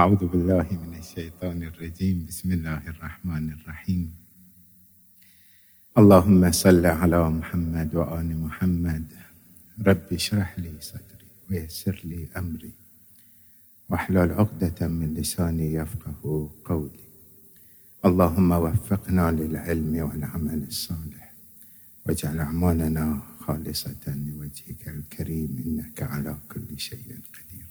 أعوذ 0.00 0.26
بالله 0.32 0.68
من 0.84 0.98
الشيطان 0.98 1.62
الرجيم. 1.62 2.24
بسم 2.28 2.52
الله 2.52 2.82
الرحمن 2.92 3.52
الرحيم. 3.56 4.02
اللهم 6.00 6.52
صل 6.52 6.84
على 6.86 7.20
محمد 7.30 7.94
وآل 7.94 8.30
محمد. 8.40 9.06
رب 9.88 10.08
اشرح 10.12 10.58
لي 10.58 10.72
صدري 10.80 11.28
ويسر 11.50 12.00
لي 12.04 12.20
أمري. 12.36 12.72
واحلل 13.88 14.32
عقدة 14.40 14.88
من 14.88 15.14
لساني 15.14 15.74
يفقه 15.74 16.50
قولي. 16.64 17.04
اللهم 18.08 18.50
وفقنا 18.52 19.30
للعلم 19.30 19.94
والعمل 20.08 20.62
الصالح. 20.72 21.32
واجعل 22.06 22.38
أعمالنا 22.38 23.22
خالصة 23.44 24.04
لوجهك 24.06 24.82
الكريم 24.88 25.52
إنك 25.66 26.02
على 26.02 26.32
كل 26.52 26.78
شيء 26.78 27.08
قدير. 27.36 27.69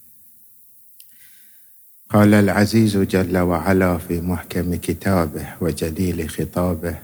قال 2.10 2.34
العزيز 2.34 2.98
جل 2.98 3.38
وعلا 3.38 3.98
في 3.98 4.22
محكم 4.22 4.76
كتابه 4.76 5.48
وجليل 5.62 6.30
خطابه. 6.30 6.96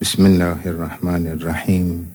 بسم 0.00 0.26
الله 0.26 0.60
الرحمن 0.66 1.26
الرحيم. 1.26 2.10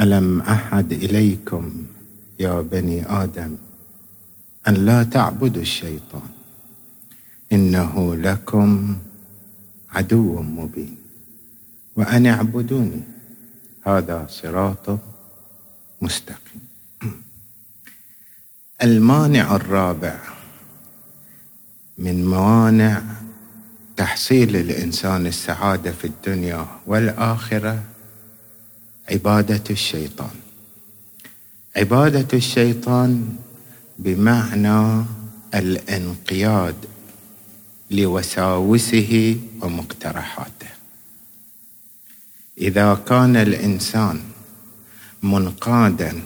ألم 0.00 0.40
أحد 0.40 0.92
إليكم 0.92 1.86
يا 2.40 2.60
بني 2.60 3.06
آدم 3.06 3.56
أن 4.68 4.74
لا 4.74 5.02
تعبدوا 5.02 5.62
الشيطان؟ 5.62 6.30
إنه 7.52 8.14
لكم 8.14 8.96
عدو 9.90 10.42
مبين. 10.42 10.96
وأن 11.96 12.26
اعبدوني 12.26 13.02
هذا 13.86 14.26
صراط 14.30 14.98
مستقيم. 16.02 16.62
المانع 18.82 19.56
الرابع 19.56 20.31
من 21.98 22.26
موانع 22.26 23.02
تحصيل 23.96 24.56
الإنسان 24.56 25.26
السعادة 25.26 25.92
في 25.92 26.04
الدنيا 26.04 26.66
والآخرة 26.86 27.82
عبادة 29.10 29.64
الشيطان. 29.70 30.34
عبادة 31.76 32.28
الشيطان 32.38 33.36
بمعنى 33.98 35.04
الانقياد 35.54 36.76
لوساوسه 37.90 39.40
ومقترحاته. 39.60 40.68
إذا 42.58 42.94
كان 42.94 43.36
الإنسان 43.36 44.20
منقادا 45.22 46.22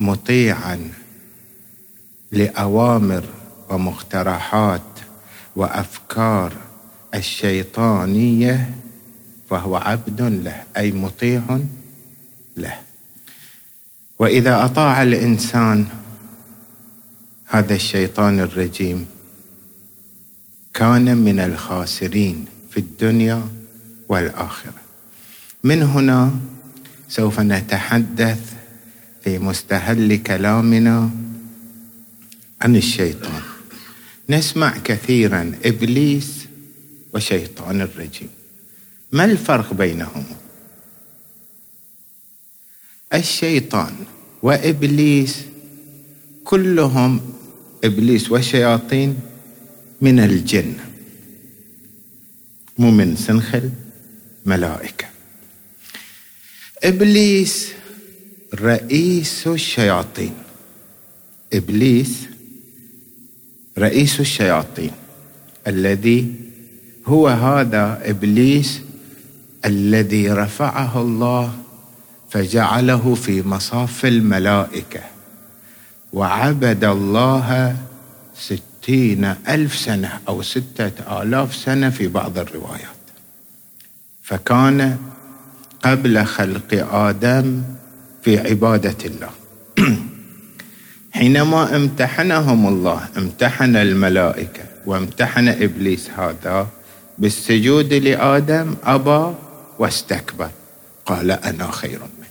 مطيعا 0.00 0.90
لأوامر 2.32 3.24
ومقترحات 3.70 4.97
وأفكار 5.56 6.52
الشيطانية 7.14 8.74
فهو 9.50 9.76
عبد 9.76 10.20
له 10.22 10.62
أي 10.76 10.92
مطيع 10.92 11.60
له. 12.56 12.74
وإذا 14.18 14.64
أطاع 14.64 15.02
الإنسان 15.02 15.86
هذا 17.46 17.74
الشيطان 17.74 18.40
الرجيم 18.40 19.06
كان 20.74 21.16
من 21.16 21.40
الخاسرين 21.40 22.44
في 22.70 22.80
الدنيا 22.80 23.48
والآخرة. 24.08 24.72
من 25.64 25.82
هنا 25.82 26.30
سوف 27.08 27.40
نتحدث 27.40 28.52
في 29.24 29.38
مستهل 29.38 30.16
كلامنا 30.16 31.10
عن 32.62 32.76
الشيطان. 32.76 33.57
نسمع 34.30 34.78
كثيرا 34.78 35.52
إبليس 35.64 36.46
وشيطان 37.14 37.80
الرجيم. 37.80 38.28
ما 39.12 39.24
الفرق 39.24 39.72
بينهما 39.72 40.36
الشيطان 43.14 43.94
وإبليس 44.42 45.36
كلهم 46.44 47.34
إبليس 47.84 48.30
والشياطين 48.30 49.20
من 50.00 50.20
الجن. 50.20 50.74
مو 52.78 52.90
من 52.90 53.16
سنخل 53.16 53.70
ملائكة. 54.46 55.06
إبليس 56.84 57.68
رئيس 58.54 59.46
الشياطين. 59.46 60.34
إبليس 61.52 62.28
رئيس 63.78 64.20
الشياطين 64.20 64.90
الذي 65.66 66.34
هو 67.06 67.28
هذا 67.28 68.00
إبليس 68.04 68.80
الذي 69.64 70.30
رفعه 70.30 71.00
الله 71.00 71.52
فجعله 72.30 73.14
في 73.14 73.42
مصاف 73.42 74.06
الملائكة 74.06 75.00
وعبد 76.12 76.84
الله 76.84 77.76
ستين 78.34 79.24
ألف 79.24 79.74
سنة 79.76 80.20
أو 80.28 80.42
ستة 80.42 81.22
آلاف 81.22 81.54
سنة 81.54 81.90
في 81.90 82.08
بعض 82.08 82.38
الروايات. 82.38 82.98
فكان 84.22 84.96
قبل 85.84 86.24
خلق 86.24 86.88
آدم 86.92 87.62
في 88.22 88.38
عبادة 88.38 88.96
الله. 89.04 89.30
حينما 91.18 91.76
امتحنهم 91.76 92.68
الله 92.68 93.08
امتحن 93.16 93.76
الملائكة 93.76 94.62
وامتحن 94.86 95.48
إبليس 95.48 96.10
هذا 96.10 96.66
بالسجود 97.18 97.92
لآدم 97.92 98.74
أبى 98.84 99.34
واستكبر. 99.78 100.50
قال 101.06 101.30
أنا 101.30 101.70
خير 101.70 101.98
منه. 101.98 102.28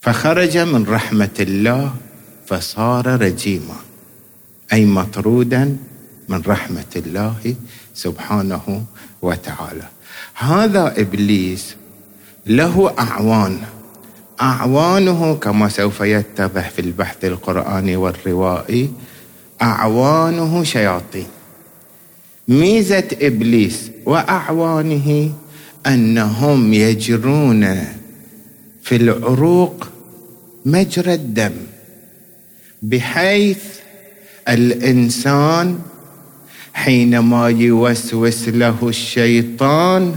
فخرج 0.00 0.58
من 0.58 0.86
رحمة 0.88 1.36
الله 1.40 1.94
فصار 2.46 3.20
رجيما 3.22 3.76
أي 4.72 4.86
مطرودا 4.86 5.76
من 6.28 6.42
رحمة 6.46 6.92
الله 6.96 7.54
سبحانه 7.94 8.84
وتعالى. 9.22 9.88
هذا 10.34 11.00
إبليس 11.00 11.76
له 12.46 12.94
أعوان 12.98 13.60
أعوانه 14.42 15.34
كما 15.34 15.68
سوف 15.68 16.00
يتضح 16.00 16.70
في 16.70 16.78
البحث 16.78 17.24
القراني 17.24 17.96
والروائي. 17.96 18.90
أعوانه 19.62 20.64
شياطين. 20.64 21.26
ميزة 22.48 23.08
إبليس 23.22 23.90
وأعوانه 24.06 25.32
أنهم 25.86 26.74
يجرون 26.74 27.84
في 28.82 28.96
العروق 28.96 29.88
مجرى 30.64 31.14
الدم 31.14 31.52
بحيث 32.82 33.64
الإنسان 34.48 35.78
حينما 36.72 37.48
يوسوس 37.48 38.48
له 38.48 38.76
الشيطان 38.88 40.14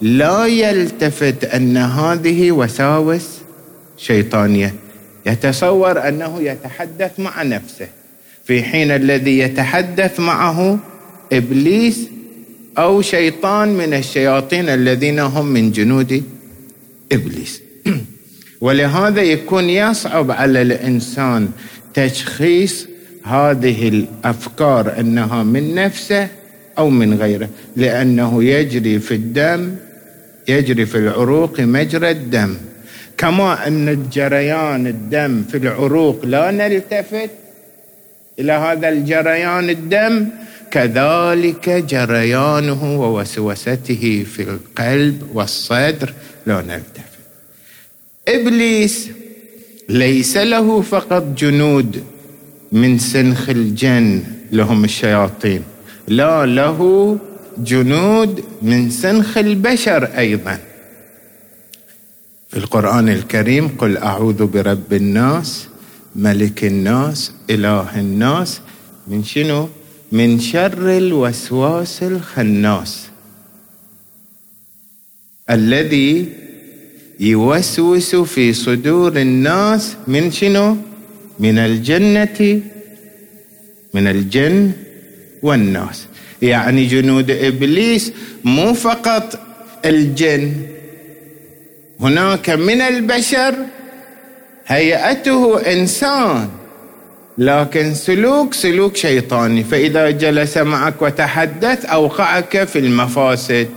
لا 0.00 0.46
يلتفت 0.46 1.44
أن 1.44 1.76
هذه 1.76 2.52
وساوس 2.52 3.39
شيطانية. 4.00 4.74
يتصور 5.26 6.08
أنه 6.08 6.42
يتحدث 6.42 7.20
مع 7.20 7.42
نفسه. 7.42 7.88
في 8.44 8.62
حين 8.62 8.90
الذي 8.90 9.38
يتحدث 9.38 10.20
معه 10.20 10.78
إبليس 11.32 12.08
أو 12.78 13.02
شيطان 13.02 13.68
من 13.68 13.94
الشياطين 13.94 14.68
الذين 14.68 15.18
هم 15.18 15.46
من 15.46 15.72
جنود 15.72 16.22
إبليس. 17.12 17.62
ولهذا 18.60 19.22
يكون 19.22 19.70
يصعب 19.70 20.30
على 20.30 20.62
الإنسان 20.62 21.48
تشخيص 21.94 22.86
هذه 23.24 23.88
الأفكار 23.88 25.00
أنها 25.00 25.42
من 25.42 25.74
نفسه 25.74 26.28
أو 26.78 26.90
من 26.90 27.14
غيره 27.14 27.48
لأنه 27.76 28.44
يجري 28.44 29.00
في 29.00 29.14
الدم 29.14 29.74
يجري 30.48 30.86
في 30.86 30.98
العروق 30.98 31.60
مجرى 31.60 32.10
الدم. 32.10 32.56
كما 33.20 33.66
أن 33.66 34.08
جريان 34.12 34.86
الدم 34.86 35.42
في 35.50 35.56
العروق 35.56 36.24
لا 36.24 36.50
نلتفت 36.50 37.30
إلى 38.38 38.52
هذا 38.52 38.88
الجريان 38.88 39.70
الدم 39.70 40.28
كذلك 40.70 41.68
جريانه 41.68 43.00
ووسوسته 43.00 44.26
في 44.34 44.42
القلب 44.42 45.22
والصدر 45.34 46.12
لا 46.46 46.60
نلتفت. 46.60 47.20
إبليس 48.28 49.08
ليس 49.88 50.36
له 50.36 50.80
فقط 50.80 51.24
جنود 51.38 52.04
من 52.72 52.98
سنخ 52.98 53.48
الجن 53.48 54.22
لهم 54.52 54.84
الشياطين 54.84 55.62
لا 56.08 56.46
له 56.46 57.18
جنود 57.58 58.44
من 58.62 58.90
سنخ 58.90 59.38
البشر 59.38 60.08
أيضا. 60.18 60.58
في 62.50 62.56
القرآن 62.56 63.08
الكريم 63.08 63.68
قل 63.68 63.96
أعوذ 63.96 64.46
برب 64.46 64.92
الناس 64.92 65.68
ملك 66.16 66.64
الناس 66.64 67.32
إله 67.50 68.00
الناس 68.00 68.60
من 69.06 69.24
شنو؟ 69.24 69.68
من 70.12 70.40
شر 70.40 70.96
الوسواس 70.98 72.02
الخناس 72.02 73.06
الذي 75.50 76.26
يوسوس 77.20 78.16
في 78.16 78.52
صدور 78.52 79.16
الناس 79.16 79.96
من 80.06 80.30
شنو؟ 80.30 80.76
من 81.38 81.58
الجنة 81.58 82.62
من 83.94 84.06
الجن 84.06 84.72
والناس 85.42 86.06
يعني 86.42 86.86
جنود 86.86 87.30
إبليس 87.30 88.12
مو 88.44 88.74
فقط 88.74 89.40
الجن 89.84 90.79
هناك 92.02 92.50
من 92.50 92.80
البشر 92.80 93.54
هيئته 94.66 95.72
إنسان 95.72 96.48
لكن 97.38 97.94
سلوك 97.94 98.54
سلوك 98.54 98.96
شيطاني. 98.96 99.64
فإذا 99.64 100.10
جلس 100.10 100.58
معك 100.58 101.02
وتحدث 101.02 101.84
أوقعك 101.84 102.64
في 102.64 102.78
المفاسد 102.78 103.68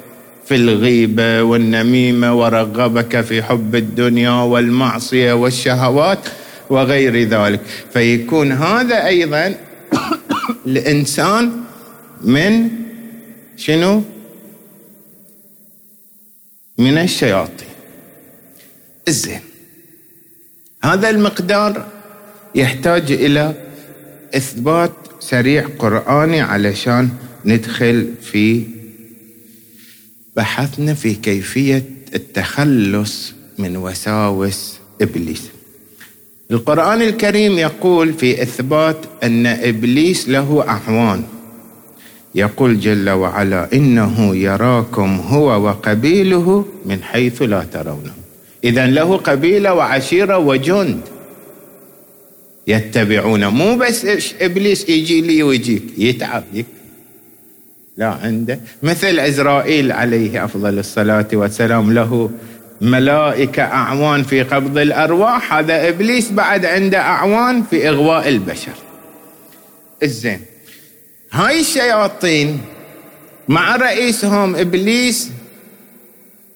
في 0.45 0.55
الغيبة 0.55 1.43
والنميمة 1.43 2.33
ورغبك 2.33 3.21
في 3.21 3.43
حب 3.43 3.75
الدنيا 3.75 4.31
والمعصية 4.31 5.33
والشهوات 5.33 6.19
وغير 6.69 7.23
ذلك. 7.23 7.59
فيكون 7.93 8.51
هذا 8.51 9.05
أيضا 9.05 9.55
الإنسان 10.67 11.51
من 12.21 12.69
شنو؟ 13.57 14.03
من 16.77 16.97
الشياطين. 16.97 17.72
الزين. 19.07 19.39
هذا 20.83 21.09
المقدار 21.09 21.87
يحتاج 22.55 23.11
إلى 23.11 23.53
إثبات 24.35 24.91
سريع 25.19 25.67
قرآني 25.79 26.41
علشان 26.41 27.09
ندخل 27.45 28.13
في 28.21 28.63
بحثنا 30.35 30.93
في 30.93 31.15
كيفية 31.15 31.83
التخلص 32.15 33.33
من 33.57 33.77
وساوس 33.77 34.73
إبليس. 35.01 35.41
القرآن 36.51 37.01
الكريم 37.01 37.59
يقول 37.59 38.13
في 38.13 38.41
إثبات 38.41 38.97
أن 39.23 39.45
إبليس 39.47 40.29
له 40.29 40.65
اعوان 40.67 41.23
يقول 42.35 42.79
جل 42.79 43.09
وعلا 43.09 43.73
إنه 43.73 44.35
يراكم 44.35 45.19
هو 45.19 45.65
وقبيله 45.65 46.65
من 46.85 47.03
حيث 47.03 47.41
لا 47.41 47.63
ترونه. 47.63 48.22
اذا 48.63 48.85
له 48.85 49.17
قبيلة 49.17 49.73
وعشيرة 49.73 50.37
وجند. 50.37 51.01
يتبعونه 52.67 53.49
مو 53.49 53.75
بس 53.75 54.07
إبليس 54.41 54.89
يجي 54.89 55.21
لي 55.21 55.43
ويجيك 55.43 55.83
يتعب 55.97 56.43
لا 57.97 58.07
عنده. 58.07 58.59
مثل 58.83 59.19
عزرائيل 59.19 59.91
عليه 59.91 60.45
أفضل 60.45 60.79
الصلاة 60.79 61.27
والسلام 61.33 61.93
له 61.93 62.31
ملائكة 62.81 63.63
أعوان 63.63 64.23
في 64.23 64.43
قبض 64.43 64.77
الأرواح. 64.77 65.53
هذا 65.53 65.89
إبليس 65.89 66.31
بعد 66.31 66.65
عنده 66.65 66.99
أعوان 66.99 67.63
في 67.63 67.89
إغواء 67.89 68.29
البشر. 68.29 68.73
الزين 70.03 70.39
هاي 71.31 71.59
الشياطين 71.59 72.61
مع 73.47 73.75
رئيسهم 73.75 74.55
إبليس 74.55 75.31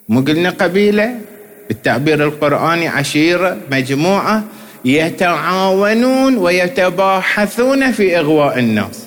مو 0.09 0.21
قلنا 0.21 0.49
قبيلة 0.49 1.19
بالتعبير 1.67 2.23
القرآني 2.23 2.87
عشيره 2.87 3.57
مجموعة 3.71 4.43
يتعاونون 4.85 6.37
ويتباحثون 6.37 7.91
في 7.91 8.19
إغواء 8.19 8.59
الناس. 8.59 9.05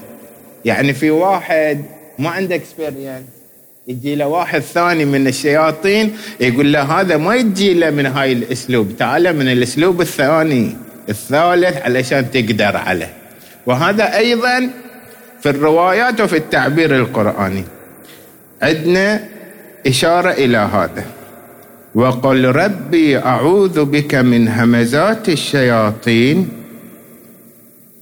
يعني 0.65 0.93
في 0.93 1.11
واحد 1.11 1.85
ما 2.19 2.31
عنده 2.31 2.55
اكسبيرينس 2.55 3.23
يجي 3.89 4.15
له 4.15 4.27
واحد 4.27 4.61
ثاني 4.61 5.05
من 5.05 5.27
الشياطين 5.27 6.17
يقول 6.41 6.73
له 6.73 6.83
هذا 6.83 7.17
ما 7.17 7.35
يجي 7.35 7.75
له 7.75 7.91
من 7.91 8.07
هاي 8.07 8.33
الأسلوب 8.33 8.97
تعال 8.99 9.37
من 9.37 9.49
الأسلوب 9.49 10.01
الثاني 10.01 10.77
الثالث 11.09 11.77
علشان 11.83 12.31
تقدر 12.31 12.77
عليه. 12.77 13.13
وهذا 13.67 14.17
أيضا 14.17 14.71
في 15.41 15.51
الروايات 15.51 16.21
وفي 16.21 16.37
التعبير 16.37 16.97
القرآني. 16.97 17.65
عندنا 18.63 19.25
إشارة 19.87 20.31
إلى 20.31 20.57
هذا. 20.57 21.05
وقل 21.95 22.45
ربي 22.45 23.19
أعوذ 23.19 23.85
بك 23.85 24.15
من 24.15 24.49
همزات 24.49 25.29
الشياطين 25.29 26.49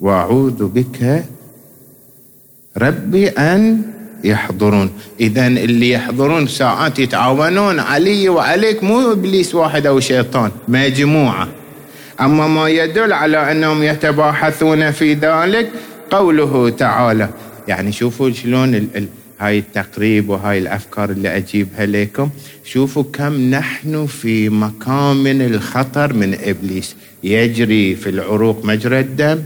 وأعوذ 0.00 0.66
بك 0.66 1.24
ربي 2.76 3.28
أن 3.28 3.82
يحضرون. 4.24 4.90
اذا 5.20 5.46
اللي 5.46 5.90
يحضرون 5.90 6.46
ساعات 6.46 6.98
يتعاونون 6.98 7.80
علي 7.80 8.28
وعليك 8.28 8.84
مو 8.84 9.12
إبليس 9.12 9.54
واحد 9.54 9.86
أو 9.86 10.00
شيطان 10.00 10.50
مجموعة. 10.68 11.48
أما 12.20 12.46
ما 12.46 12.68
يدل 12.68 13.12
على 13.12 13.52
أنهم 13.52 13.82
يتباحثون 13.82 14.90
في 14.90 15.14
ذلك 15.14 15.70
قوله 16.10 16.70
تعالى. 16.70 17.28
يعني 17.68 17.92
شوفوا 17.92 18.30
شلون 18.30 18.88
هاي 19.40 19.58
التقريب 19.58 20.28
وهاي 20.28 20.58
الأفكار 20.58 21.10
اللي 21.10 21.36
أجيبها 21.36 21.86
لكم. 21.86 22.30
شوفوا 22.64 23.04
كم 23.12 23.50
نحن 23.50 24.06
في 24.06 24.48
مكامن 24.48 25.42
الخطر 25.42 26.12
من 26.12 26.38
إبليس. 26.44 26.96
يجري 27.24 27.94
في 27.94 28.08
العروق 28.10 28.64
مجرى 28.64 29.00
الدم 29.00 29.42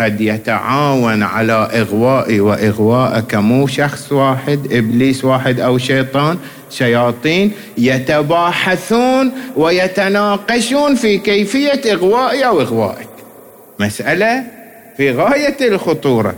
قد 0.00 0.20
يتعاون 0.20 1.22
على 1.22 1.52
إغوائي 1.52 2.40
وإغوائك 2.40 3.34
مو 3.34 3.66
شخص 3.66 4.12
واحد 4.12 4.72
إبليس 4.72 5.24
واحد 5.24 5.60
أو 5.60 5.78
شيطان 5.78 6.38
شياطين 6.70 7.52
يتباحثون 7.78 9.32
ويتناقشون 9.56 10.94
في 10.94 11.18
كيفية 11.18 11.92
إغوائي 11.92 12.46
أو 12.46 12.60
إغوائك. 12.60 13.08
مسألة 13.80 14.44
في 14.96 15.10
غاية 15.10 15.56
الخطورة. 15.60 16.34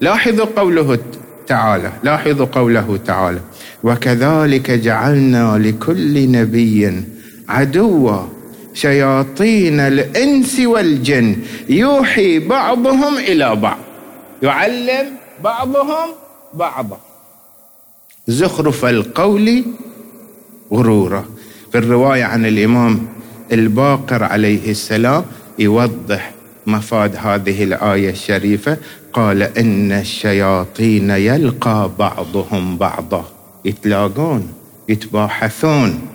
لاحظوا 0.00 0.46
قوله 0.56 0.98
تعالى. 1.48 1.92
لاحظوا 2.02 2.46
قوله 2.46 2.98
تعالى. 3.06 3.40
وكذلك 3.84 4.70
جعلنا 4.70 5.58
لكل 5.58 6.32
نبي 6.32 7.02
عدوا. 7.48 8.18
شياطين 8.74 9.80
الإنس 9.80 10.60
والجن. 10.60 11.36
يوحي 11.68 12.38
بعضهم 12.38 13.18
إلى 13.18 13.56
بعض. 13.56 13.78
يعلم 14.42 15.06
بعضهم 15.44 16.08
بعضا. 16.54 17.00
زخرف 18.28 18.84
القول 18.84 19.64
غرورا. 20.72 21.24
في 21.72 21.78
الرواية 21.78 22.24
عن 22.24 22.46
الإمام 22.46 23.08
الباقر 23.52 24.24
عليه 24.24 24.70
السلام 24.70 25.24
يوضح 25.58 26.32
مفاد 26.66 27.16
هذه 27.16 27.64
الآية 27.64 28.10
الشريفة. 28.10 28.76
قال 29.12 29.42
إن 29.42 29.92
الشياطين 29.92 31.10
يلقى 31.10 31.90
بعضهم 31.98 32.76
بعضا. 32.76 33.24
يتلاقون 33.64 34.52
يتباحثون. 34.88 36.08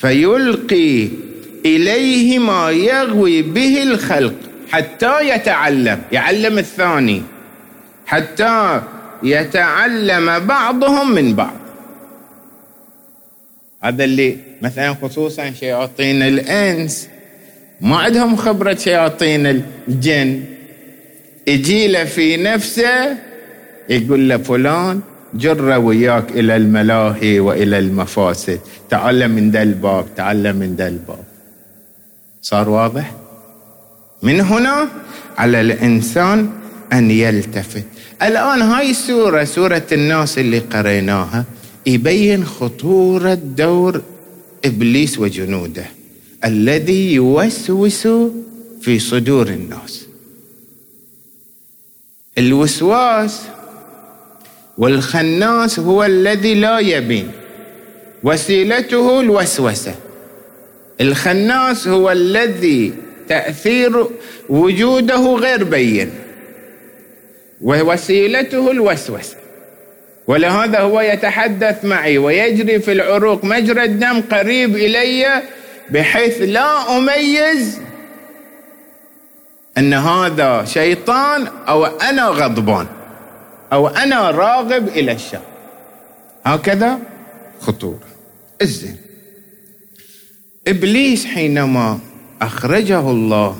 فيلقي 0.00 1.08
إليه 1.66 2.38
ما 2.38 2.70
يغوي 2.70 3.42
به 3.42 3.82
الخلق 3.82 4.34
حتى 4.70 5.28
يتعلم 5.28 6.02
يعلم 6.12 6.58
الثاني 6.58 7.22
حتى 8.06 8.82
يتعلم 9.22 10.38
بعضهم 10.38 11.14
من 11.14 11.34
بعض. 11.34 11.56
هذا 13.82 14.04
اللي 14.04 14.36
مثلا 14.62 14.94
خصوصا 15.02 15.50
شياطين 15.50 16.22
الإنس. 16.22 17.08
ما 17.80 17.96
عندهم 17.96 18.36
خبرة 18.36 18.74
شياطين 18.74 19.64
الجن. 19.88 20.44
يجي 21.50 22.06
في 22.06 22.36
نفسه 22.36 23.16
يقول 23.88 24.28
له 24.28 24.36
فلان 24.36 25.00
جر 25.34 25.78
وياك 25.78 26.30
إلى 26.30 26.56
الملاهي 26.56 27.40
وإلى 27.40 27.78
المفاسد 27.78 28.60
تعلم 28.90 29.30
من 29.30 29.50
ذا 29.50 29.62
الباب 29.62 30.06
تعلم 30.16 30.56
من 30.56 30.74
ذا 30.76 30.88
الباب. 30.88 31.24
صار 32.42 32.68
واضح؟ 32.68 33.14
من 34.22 34.40
هنا 34.40 34.88
على 35.38 35.60
الإنسان 35.60 36.50
أن 36.92 37.10
يلتفت. 37.10 37.84
الآن 38.22 38.62
هاي 38.62 38.90
السوره 38.90 39.44
سورة 39.44 39.86
الناس 39.92 40.38
اللي 40.38 40.58
قريناها 40.58 41.44
يبين 41.86 42.44
خطورة 42.44 43.34
دور 43.34 44.02
إبليس 44.64 45.18
وجنوده 45.18 45.84
الذي 46.44 47.14
يوسوس 47.14 48.08
في 48.82 48.98
صدور 48.98 49.48
الناس. 49.48 50.09
الوسواس 52.38 53.42
والخناس 54.78 55.78
هو 55.78 56.04
الذي 56.04 56.54
لا 56.54 56.78
يبين 56.78 57.30
وسيلته 58.22 59.20
الوسوسة. 59.20 59.94
الخناس 61.00 61.88
هو 61.88 62.10
الذي 62.10 62.94
تأثير 63.28 64.06
وجوده 64.48 65.34
غير 65.34 65.64
بين 65.64 66.10
ووسيلته 67.60 68.70
الوسوسة. 68.70 69.36
ولهذا 70.26 70.78
هو 70.78 71.00
يتحدث 71.00 71.84
معي 71.84 72.18
ويجري 72.18 72.80
في 72.80 72.92
العروق 72.92 73.44
مجرى 73.44 73.84
الدم 73.84 74.20
قريب 74.20 74.76
إلي 74.76 75.42
بحيث 75.90 76.42
لا 76.42 76.98
أميز 76.98 77.80
أن 79.80 79.94
هذا 79.94 80.64
شيطان 80.64 81.46
أو 81.68 81.84
أنا 81.86 82.26
غضبان 82.28 82.86
أو 83.72 83.88
أنا 83.88 84.30
راغب 84.30 84.88
إلى 84.88 85.12
الشر. 85.12 85.40
هكذا 86.44 86.98
خطورة. 87.60 88.08
الزين. 88.62 88.96
إبليس 90.68 91.26
حينما 91.26 91.98
أخرجه 92.42 93.10
الله 93.10 93.56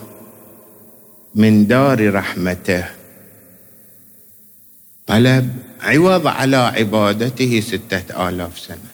من 1.35 1.67
دار 1.67 2.15
رحمته 2.15 2.85
طلب 5.07 5.57
عوض 5.81 6.27
على 6.27 6.57
عبادته 6.57 7.61
ستة 7.61 8.29
آلاف 8.29 8.59
سنة. 8.59 8.91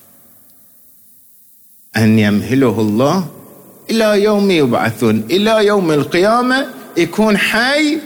أن 1.97 2.19
يمهله 2.19 2.81
الله 2.81 3.29
إلى 3.91 4.23
يوم 4.23 4.51
يبعثون 4.51 5.25
إلى 5.31 5.67
يوم 5.67 5.91
القيامة 5.91 6.67
يكون 6.97 7.37
حي 7.37 7.99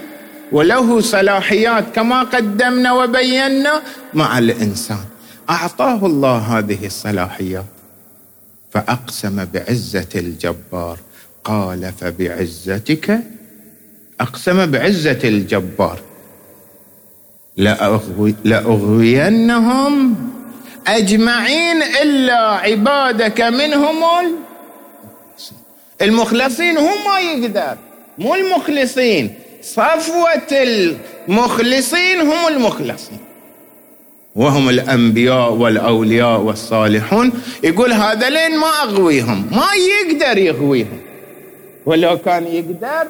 وله 0.53 1.01
صلاحيات 1.01 1.85
كما 1.95 2.23
قدمنا 2.23 2.93
وبينا 2.93 3.83
مع 4.15 4.39
الإنسان. 4.39 5.05
أعطاه 5.51 6.07
الله 6.07 6.37
هذه 6.37 6.87
الصلاحيات. 6.87 7.65
فأقسم 8.71 9.45
بعزة 9.45 10.09
الجبار. 10.15 10.99
قال 11.45 11.93
فبعزتك 12.01 13.21
أقسم 14.21 14.67
بعزة 14.67 15.19
الجبار. 15.25 16.01
لأغوينهم 18.45 20.17
أجمعين 20.87 21.83
إلا 21.83 22.39
عبادك 22.39 23.41
منهم 23.41 24.05
المخلصين 26.03 26.79
هم 26.79 27.05
ما 27.07 27.21
يقدر. 27.21 27.77
مو 28.21 28.35
المخلصين. 28.35 29.35
صفوة 29.63 30.53
المخلصين 30.53 32.21
هم 32.21 32.49
المخلصين. 32.49 33.19
وهم 34.35 34.69
الأنبياء 34.69 35.53
والأولياء 35.53 36.41
والصالحون. 36.41 37.33
يقول 37.63 37.93
هذا 37.93 38.31
لين 38.31 38.59
ما 38.59 38.67
أغويهم. 38.67 39.47
ما 39.51 39.69
يقدر 39.75 40.39
يغويهم. 40.39 41.01
ولو 41.87 42.19
كان 42.19 42.47
يقدر 42.47 43.09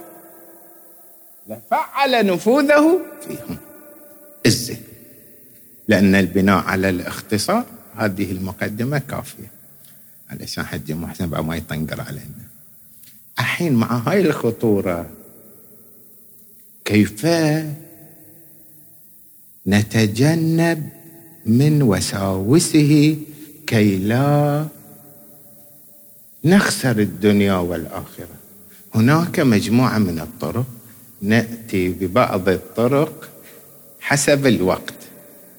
لفعل 1.49 2.27
نفوذه 2.27 3.01
فيهم. 3.29 3.57
الزين 4.47 4.83
لأن 5.89 6.15
البناء 6.15 6.65
على 6.65 6.89
الاختصار 6.89 7.65
هذه 7.97 8.33
المقدمة 8.33 8.99
كافية. 8.99 9.51
علشان 10.31 10.67
حج 10.67 10.93
محسن 10.93 11.27
بعد 11.27 11.45
ما 11.45 11.57
يطنقر 11.57 12.01
علينا. 12.01 12.50
الحين 13.41 13.73
مع 13.73 13.97
هاي 14.07 14.21
الخطورة 14.21 15.11
كيف 16.85 17.27
نتجنب 19.67 20.89
من 21.47 21.83
وساوسه 21.83 23.17
كي 23.67 23.97
لا 23.97 24.67
نخسر 26.45 26.99
الدنيا 26.99 27.55
والآخرة؟ 27.55 28.37
هناك 28.95 29.41
مجموعة 29.41 29.99
من 29.99 30.21
الطرق. 30.21 30.67
نأتي 31.23 31.89
ببعض 31.89 32.49
الطرق 32.49 33.31
حسب 34.01 34.47
الوقت. 34.47 34.95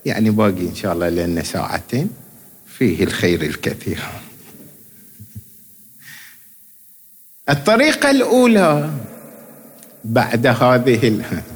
يعني 0.06 0.30
باقي 0.30 0.68
إن 0.68 0.74
شاء 0.74 0.92
الله 0.92 1.08
لنا 1.08 1.42
ساعتين. 1.42 2.10
فيه 2.66 3.04
الخير 3.04 3.42
الكثير. 3.42 4.02
الطريقة 7.52 8.10
الأولى 8.10 8.90
بعد 10.04 10.46
هذه. 10.46 11.22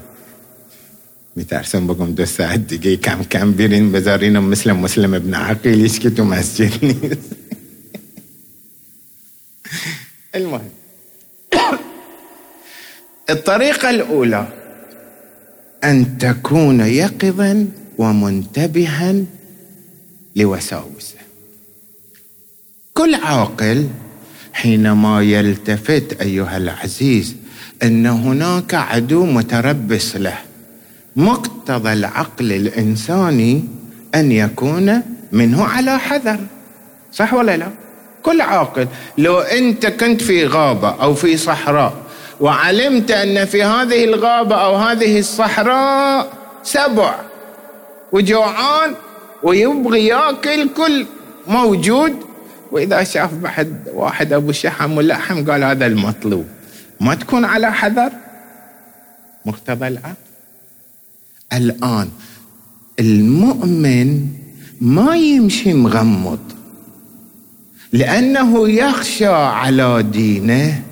متعرسون 1.37 1.87
بقوم 1.87 2.15
دو 2.15 2.25
ساعة 2.25 2.57
دقيقة 2.57 3.01
كم 3.01 3.23
كم 3.23 3.53
بيرين 3.53 3.93
بزارين 3.93 4.41
مسلم 4.41 4.83
مسلم 4.83 5.15
ابن 5.15 5.35
عقيل 5.35 5.85
يسكتوا 5.85 6.25
مسجدني 6.25 6.95
المهم 10.37 10.71
الطريقة 13.31 13.91
الأولى 13.91 14.49
أن 15.85 16.19
تكون 16.19 16.81
يقظا 16.81 17.69
ومنتبها 17.99 19.15
لوساوسه 20.37 21.19
كل 22.95 23.15
عاقل 23.15 23.89
حينما 24.57 25.23
يلتفت 25.23 26.21
أيها 26.21 26.57
العزيز 26.57 27.37
أن 27.83 28.07
هناك 28.07 28.75
عدو 28.75 29.25
متربص 29.27 30.17
له 30.17 30.39
مقتضى 31.17 31.93
العقل 31.93 32.53
الإنساني 32.53 33.65
أن 34.15 34.33
يكون 34.33 35.03
منه 35.33 35.65
على 35.65 35.99
حذر. 35.99 36.39
صح 37.13 37.35
ولا 37.35 37.57
لا؟ 37.57 37.69
كل 38.23 38.41
عاقل 38.41 38.89
لو 39.19 39.41
أنت 39.41 39.87
كنت 39.87 40.23
في 40.23 40.47
غابة 40.47 40.89
أو 40.89 41.15
في 41.15 41.37
صحراء 41.37 41.95
وعلمت 42.41 43.11
أن 43.11 43.45
في 43.45 43.63
هذه 43.63 44.05
الغابة 44.05 44.57
أو 44.57 44.77
هذه 44.77 45.19
الصحراء 45.19 46.33
سبع 46.63 47.15
وجوعان 48.13 48.95
ويبغي 49.43 50.07
ياكل 50.07 50.69
كل 50.69 51.07
موجود 51.47 52.26
وإذا 52.77 53.05
شاف 53.05 53.35
بعد 53.35 53.89
واحد 53.95 54.33
أبو 54.33 54.53
شحم 54.53 54.93
ولحم 54.93 55.51
قال 55.51 55.65
هذا 55.65 55.87
المطلوب. 55.87 56.45
ما 57.01 57.15
تكون 57.15 57.45
على 57.45 57.73
حذر؟ 57.73 58.13
مقتضى 59.47 59.89
العقل. 59.89 60.15
الآن 61.53 62.09
المؤمن 63.01 64.29
ما 64.81 65.17
يمشي 65.17 65.75
مغمض. 65.75 66.39
لأنه 67.93 68.69
يخشى 68.69 69.27
على 69.27 70.03
دينه 70.03 70.83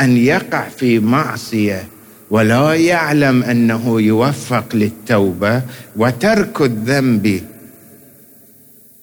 أن 0.00 0.16
يقع 0.16 0.68
في 0.68 0.98
معصية 0.98 1.88
ولا 2.30 2.74
يعلم 2.74 3.42
أنه 3.42 4.00
يوفق 4.00 4.76
للتوبة 4.76 5.62
وترك 5.96 6.60
الذنب. 6.60 7.42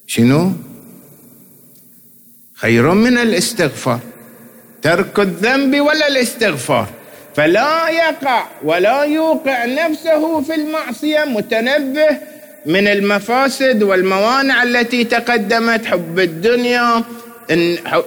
شنو؟ 0.06 0.52
خير 2.60 2.94
من 2.94 3.18
الاستغفار. 3.18 4.00
ترك 4.82 5.18
الذنب 5.18 5.80
ولا 5.80 6.08
الاستغفار. 6.08 6.88
فلا 7.36 7.88
يقع 7.88 8.46
ولا 8.64 9.02
يوقع 9.02 9.64
نفسه 9.64 10.40
في 10.40 10.54
المعصية 10.54 11.24
متنبه 11.24 12.18
من 12.66 12.88
المفاسد 12.88 13.82
والموانع 13.82 14.62
التي 14.62 15.04
تقدمت 15.04 15.86
حب 15.86 16.18
الدنيا 16.18 17.04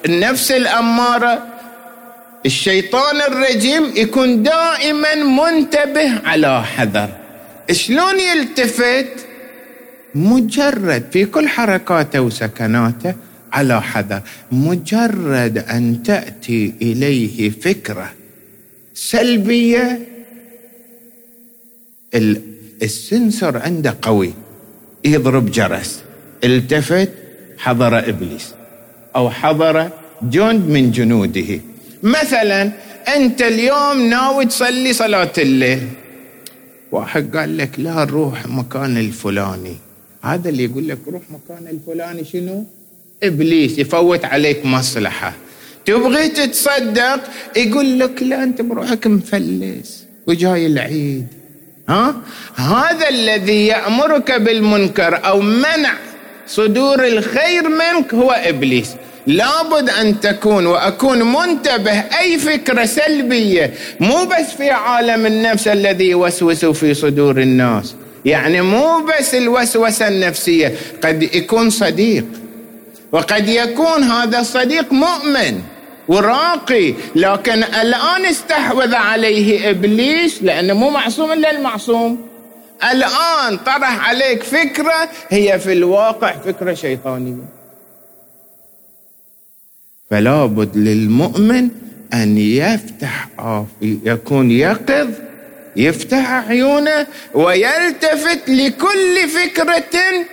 النفس 0.06 0.52
الأمارة. 0.52 1.48
الشيطان 2.46 3.22
الرجيم 3.22 3.92
يكون 3.96 4.44
دائما 4.44 5.16
منتبه 5.16 6.12
على 6.26 6.64
حذر. 6.64 7.10
شلون 7.72 8.20
يلتفت؟ 8.20 9.26
مجرد 10.16 11.04
في 11.12 11.26
كل 11.26 11.48
حركاته 11.48 12.22
وسكناته. 12.22 13.14
على 13.54 13.82
حذر 13.82 14.22
مجرد 14.52 15.58
أن 15.58 16.04
تأتي 16.04 16.74
إليه 16.82 17.50
فكرة 17.50 18.14
سلبية 18.94 20.00
السنسور 22.84 23.58
عنده 23.58 23.98
قوي 24.02 24.34
يضرب 25.06 25.52
جرس 25.52 26.04
التفت 26.44 27.10
حضر 27.58 28.10
إبليس 28.10 28.54
أو 29.16 29.30
حضر 29.30 29.90
جند 30.22 30.70
من 30.70 30.92
جنوده. 30.92 31.60
مثلا 32.04 32.72
أنت 33.16 33.42
اليوم 33.42 34.10
ناوي 34.10 34.46
تصلي 34.46 34.94
صلاة 34.94 35.34
الليل 35.38 35.88
واحد 36.92 37.38
قال 37.38 37.58
لك 37.58 37.80
لا 37.80 38.06
نروح 38.06 38.48
مكان 38.48 38.98
الفلاني. 38.98 39.76
هذا 40.22 40.50
اللي 40.50 40.64
يقول 40.64 40.88
لك 40.88 41.00
روح 41.08 41.22
مكان 41.30 41.68
الفلاني 41.68 42.26
شنو؟ 42.26 42.66
إبليس 43.24 43.80
يفوت 43.80 44.26
عليك 44.26 44.66
مصلحة. 44.66 45.34
تبغي 45.86 46.28
تتصدق؟ 46.28 47.20
يقول 47.56 48.00
لك 48.00 48.24
لا 48.24 48.44
أنت 48.44 48.62
بروحك 48.62 49.08
مفلس 49.08 50.04
وجاي 50.28 50.66
العيد. 50.66 51.28
ها؟ 51.90 52.16
هذا 52.56 53.10
الذي 53.10 53.68
يأمرك 53.68 54.32
بالمنكر 54.32 55.26
أو 55.26 55.42
منع 55.42 55.94
صدور 56.48 57.08
الخير 57.08 57.70
منك 57.70 58.14
هو 58.14 58.32
إبليس. 58.32 58.90
لابد 59.28 59.90
أن 59.90 60.20
تكون 60.20 60.66
وأكون 60.66 61.34
منتبه. 61.34 61.92
أي 61.92 62.38
فكرة 62.38 62.86
سلبية؟ 62.86 63.74
مو 64.00 64.26
بس 64.26 64.56
في 64.58 64.70
عالم 64.70 65.26
النفس 65.26 65.68
الذي 65.68 66.10
يوسوس 66.10 66.66
في 66.66 66.94
صدور 66.94 67.38
الناس. 67.42 67.96
يعني 68.26 68.62
مو 68.62 69.06
بس 69.06 69.36
الوسوسة 69.36 70.08
النفسية 70.08 70.74
قد 71.04 71.24
يكون 71.24 71.70
صديق. 71.70 72.26
وقد 73.14 73.50
يكون 73.50 74.04
هذا 74.04 74.40
الصديق 74.40 74.94
مؤمن 74.94 75.62
وراقي 76.08 76.94
لكن 77.16 77.64
الآن 77.64 78.26
استحوذ 78.26 78.96
عليه 78.96 79.70
إبليس 79.70 80.44
لأنه 80.44 80.74
مو 80.74 80.90
معصوم 80.90 81.32
إلا 81.32 81.52
المعصوم. 81.52 82.28
الآن 82.92 83.58
طرح 83.58 84.10
عليك 84.10 84.44
فكرة 84.44 85.10
هي 85.30 85.60
في 85.60 85.74
الواقع 85.74 86.32
فكرة 86.32 86.74
شيطانية. 86.74 87.44
فلا 90.10 90.46
بد 90.46 90.78
للمؤمن 90.78 91.70
أن 92.14 92.38
يفتح 92.38 93.28
يكون 93.82 94.52
يقظ 94.52 95.10
يفتح 95.76 96.32
عيونه 96.50 97.08
ويلتفت 97.34 98.50
لكل 98.50 99.30
فكرة 99.30 100.26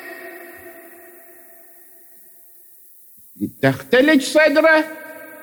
تختلج 3.62 4.22
صدره 4.22 4.84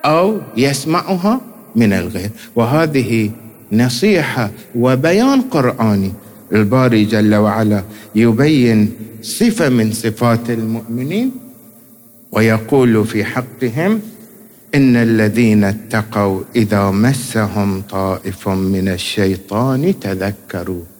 أو 0.05 0.41
يسمعها 0.57 1.41
من 1.75 1.93
الغير. 1.93 2.29
وهذه 2.55 3.31
نصيحة 3.71 4.51
وبيان 4.75 5.41
قرآني. 5.41 6.13
الباري 6.53 7.05
جل 7.05 7.35
وعلا 7.35 7.83
يبين 8.15 8.91
صفة 9.21 9.69
من 9.69 9.91
صفات 9.91 10.49
المؤمنين 10.49 11.31
ويقول 12.31 13.05
في 13.05 13.25
حقهم 13.25 14.01
إن 14.75 14.95
الذين 14.95 15.63
اتقوا 15.63 16.41
إذا 16.55 16.91
مسهم 16.91 17.81
طائف 17.81 18.49
من 18.49 18.87
الشيطان 18.87 19.99
تذكروا. 19.99 20.96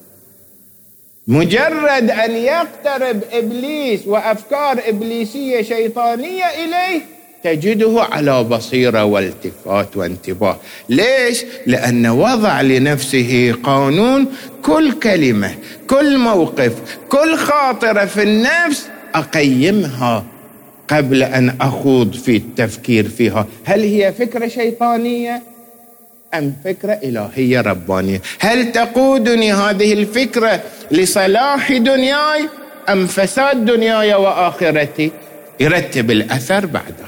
مجرد 1.28 2.12
أن 2.12 2.36
يقترب 2.36 3.22
إبليس 3.32 4.08
وأفكار 4.08 4.80
إبليسية 4.88 5.62
شيطانية 5.62 6.46
إليه 6.46 7.02
تجده 7.44 8.02
على 8.12 8.44
بصيرة 8.44 9.06
والتفات 9.06 9.98
وانتباه. 9.98 10.58
ليش؟ 10.90 11.44
لأن 11.66 12.08
وضع 12.08 12.62
لنفسه 12.62 13.56
قانون 13.64 14.26
كل 14.64 14.92
كلمة 14.92 15.56
كل 15.90 16.18
موقف 16.18 16.74
كل 17.10 17.36
خاطرة 17.36 18.06
في 18.06 18.24
النفس 18.24 18.88
أقيمها 19.16 20.26
قبل 20.88 21.24
أن 21.24 21.56
أخوض 21.62 22.14
في 22.14 22.38
التفكير 22.38 23.10
فيها. 23.10 23.48
هل 23.66 23.82
هي 23.82 24.14
فكرة 24.14 24.48
شيطانية؟ 24.48 25.42
أم 26.34 26.54
فكرة 26.64 26.94
إلهية 26.94 27.62
ربانية؟ 27.62 28.22
هل 28.40 28.72
تقودني 28.72 29.54
هذه 29.54 29.94
الفكرة 29.94 30.64
لصلاح 30.92 31.72
دنياي 31.72 32.50
أم 32.90 33.08
فساد 33.08 33.66
دنياي 33.66 34.14
وآخرتي؟ 34.14 35.12
يرتب 35.60 36.12
الأثر 36.12 36.66
بعده 36.66 37.08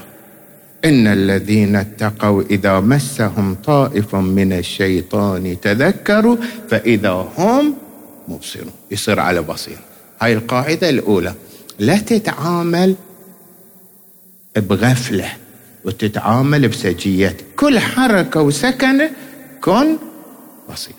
إن 0.84 1.06
الذين 1.06 1.76
اتقوا 1.76 2.42
إذا 2.50 2.80
مسهم 2.80 3.54
طائف 3.54 4.14
من 4.14 4.52
الشيطان 4.52 5.60
تذكروا 5.60 6.36
فإذا 6.70 7.10
هم 7.38 7.74
مبصرون. 8.28 8.72
يصير 8.90 9.20
على 9.20 9.42
بصير. 9.42 9.78
هاي 10.20 10.32
القاعدة 10.32 10.88
الأولى. 10.88 11.34
لا 11.78 11.96
تتعامل 11.96 12.94
بغفلة. 14.56 15.32
وتتعامل 15.84 16.68
بسجية. 16.68 17.36
كل 17.56 17.78
حركة 17.78 18.42
وسكنة 18.42 19.10
كن 19.60 19.96
بصير. 20.72 20.94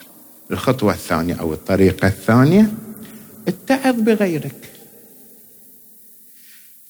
الخطوة 0.51 0.93
الثانية 0.93 1.33
أو 1.33 1.53
الطريقة 1.53 2.07
الثانية 2.07 2.73
اتعظ 3.47 3.95
بغيرك. 3.95 4.55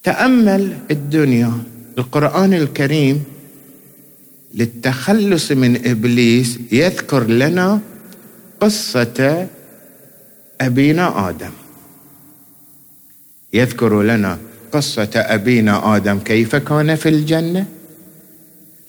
تأمل 0.04 0.78
الدنيا. 0.92 1.54
القرآن 1.98 2.54
الكريم 2.54 3.24
للتخلص 4.54 5.52
من 5.52 5.88
إبليس 5.88 6.60
يذكر 6.72 7.24
لنا 7.28 7.80
قصة 8.62 9.48
أبينا 10.62 11.30
آدم. 11.30 11.52
يذكر 13.54 14.02
لنا 14.02 14.38
قصة 14.72 15.10
أبينا 15.16 15.96
آدم 15.96 16.20
كيف 16.20 16.56
كان 16.56 16.96
في 16.96 17.10
الجنة؟ 17.10 17.66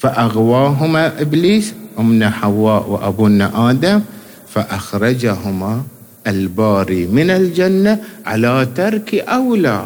فأغواهما 0.03 1.21
إبليس 1.21 1.75
أمنا 1.99 2.31
حواء 2.31 2.89
وأبونا 2.89 3.71
آدم 3.71 4.01
فأخرجهما 4.49 5.83
الباري 6.27 7.07
من 7.07 7.31
الجنة 7.31 7.99
على 8.27 8.69
ترك 8.75 9.15
أولى. 9.15 9.81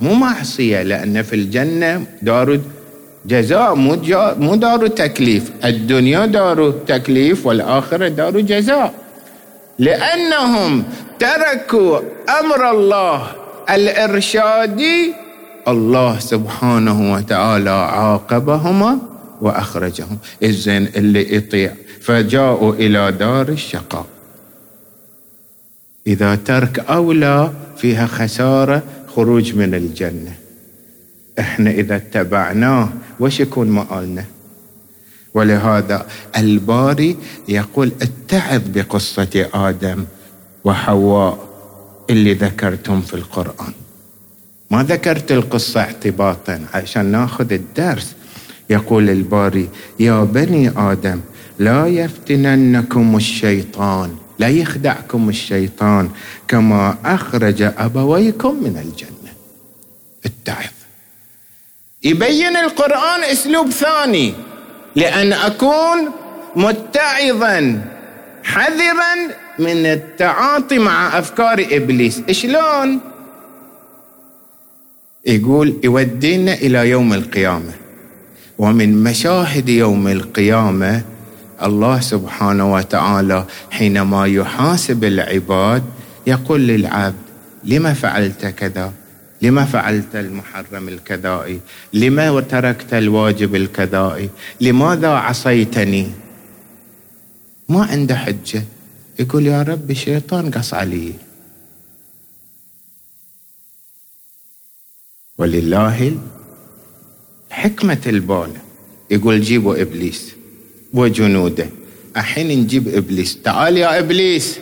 مو 0.00 0.14
معصية 0.14 0.82
لأن 0.82 1.22
في 1.22 1.36
الجنة 1.36 2.04
دار 2.22 2.60
جزاء 3.26 3.74
مو, 3.74 4.54
دار 4.54 4.86
تكليف. 4.86 5.50
الدنيا 5.64 6.26
دار 6.26 6.70
تكليف 6.86 7.46
والآخرة 7.46 8.08
دار 8.08 8.40
جزاء. 8.40 8.92
لأنهم 9.78 10.84
تركوا 11.18 11.98
أمر 12.40 12.70
الله 12.70 13.22
الإرشادي 13.70 15.14
الله 15.68 16.18
سبحانه 16.18 17.12
وتعالى 17.12 17.70
عاقبهما 17.70 19.09
وأخرجهم. 19.40 20.18
الزين 20.42 20.86
اللي 20.86 21.36
يطيع. 21.36 21.74
فجاءوا 22.00 22.74
إلى 22.74 23.12
دار 23.12 23.48
الشقاء. 23.48 24.06
إذا 26.06 26.34
ترك 26.34 26.78
أولى 26.78 27.52
فيها 27.76 28.06
خسارة 28.06 28.82
خروج 29.14 29.54
من 29.54 29.74
الجنة. 29.74 30.34
إحنا 31.38 31.70
إذا 31.70 31.96
اتبعناه 31.96 32.88
وش 33.20 33.40
يكون 33.40 33.68
مآلنا؟ 33.68 34.24
ولهذا 35.34 36.06
الباري 36.36 37.16
يقول 37.48 37.92
اتعظ 38.02 38.62
بقصة 38.74 39.48
آدم 39.54 40.04
وحواء 40.64 41.48
اللي 42.10 42.34
ذكرتم 42.34 43.00
في 43.00 43.14
القرآن. 43.14 43.72
ما 44.70 44.82
ذكرت 44.82 45.32
القصة 45.32 45.80
اعتباطا 45.80 46.66
عشان 46.74 47.06
ناخذ 47.06 47.52
الدرس. 47.52 48.14
يقول 48.70 49.10
الباري 49.10 49.68
يا 50.00 50.24
بني 50.24 50.72
آدم 50.76 51.20
لا 51.58 51.86
يفتننكم 51.86 53.16
الشيطان 53.16 54.16
لا 54.38 54.48
يخدعكم 54.48 55.28
الشيطان 55.28 56.10
كما 56.48 56.96
أخرج 57.04 57.62
أبويكم 57.62 58.54
من 58.54 58.76
الجنة. 58.76 59.32
اتعظ. 60.24 60.72
يبين 62.02 62.56
القرآن 62.56 63.24
أسلوب 63.24 63.70
ثاني 63.70 64.34
لأن 64.96 65.32
أكون 65.32 66.10
متعظا 66.56 67.82
حذرا 68.44 69.14
من 69.58 69.86
التعاطي 69.86 70.78
مع 70.78 71.18
أفكار 71.18 71.66
إبليس. 71.70 72.22
شلون؟ 72.30 73.00
يقول 75.26 75.80
يودينا 75.84 76.54
إلى 76.54 76.90
يوم 76.90 77.12
القيامة. 77.12 77.72
ومن 78.60 79.02
مشاهد 79.02 79.68
يوم 79.68 80.08
القيامة 80.08 81.04
الله 81.62 82.00
سبحانه 82.00 82.72
وتعالى 82.72 83.46
حينما 83.70 84.26
يحاسب 84.26 85.04
العباد 85.04 85.84
يقول 86.26 86.60
للعبد 86.60 87.24
لما 87.64 87.94
فعلت 87.94 88.46
كذا؟ 88.46 88.92
لما 89.42 89.64
فعلت 89.64 90.16
المحرم 90.16 90.88
الكذائي؟ 90.88 91.60
لما 91.92 92.40
تركت 92.40 92.94
الواجب 92.94 93.54
الكذائي؟ 93.54 94.30
لماذا 94.60 95.08
عصيتني؟ 95.08 96.10
ما 97.68 97.84
عنده 97.84 98.16
حجة. 98.16 98.64
يقول 99.18 99.46
يا 99.46 99.62
رب 99.62 99.90
الشيطان 99.90 100.50
قص 100.50 100.74
علي. 100.74 101.12
ولله 105.38 106.12
حكمة 107.60 107.98
البال 108.06 108.50
يقول 109.10 109.40
جيبوا 109.40 109.82
إبليس 109.82 110.34
وجنوده. 110.94 111.66
الحين 112.16 112.60
نجيب 112.60 112.88
إبليس. 112.88 113.38
تعال 113.44 113.76
يا 113.76 113.98
إبليس. 113.98 114.58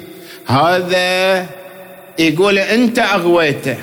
هذا 0.47 1.47
يقول 2.19 2.59
أنت 2.59 2.99
أغويته. 2.99 3.77